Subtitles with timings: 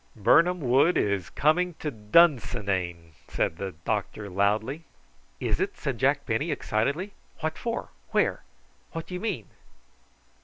[0.15, 4.83] "Birnam wood is coming to Dunsinane," said the doctor loudly.
[5.39, 7.11] "Is it?" said Jack Penny excitedly.
[7.41, 7.89] "What for?
[8.09, 8.41] Where?
[8.93, 9.49] What do you mean?"